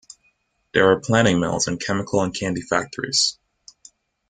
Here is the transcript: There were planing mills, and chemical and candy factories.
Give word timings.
There 0.73 0.87
were 0.87 0.99
planing 0.99 1.39
mills, 1.39 1.67
and 1.67 1.79
chemical 1.79 2.23
and 2.23 2.33
candy 2.33 2.61
factories. 2.63 3.37